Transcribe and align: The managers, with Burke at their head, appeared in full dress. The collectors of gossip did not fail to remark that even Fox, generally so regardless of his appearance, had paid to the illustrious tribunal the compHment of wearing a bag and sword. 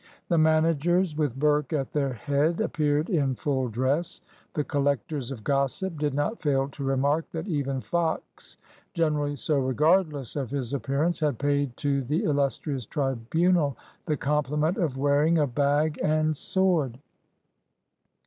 The 0.29 0.37
managers, 0.39 1.15
with 1.15 1.37
Burke 1.37 1.73
at 1.73 1.93
their 1.93 2.13
head, 2.13 2.59
appeared 2.59 3.07
in 3.07 3.35
full 3.35 3.67
dress. 3.69 4.19
The 4.55 4.63
collectors 4.63 5.29
of 5.29 5.43
gossip 5.43 5.99
did 5.99 6.15
not 6.15 6.41
fail 6.41 6.69
to 6.69 6.83
remark 6.83 7.29
that 7.33 7.47
even 7.47 7.81
Fox, 7.81 8.57
generally 8.95 9.35
so 9.35 9.59
regardless 9.59 10.35
of 10.35 10.49
his 10.49 10.73
appearance, 10.73 11.19
had 11.19 11.37
paid 11.37 11.77
to 11.77 12.01
the 12.01 12.23
illustrious 12.23 12.87
tribunal 12.87 13.77
the 14.07 14.17
compHment 14.17 14.77
of 14.77 14.97
wearing 14.97 15.37
a 15.37 15.45
bag 15.45 15.99
and 16.01 16.35
sword. 16.35 16.97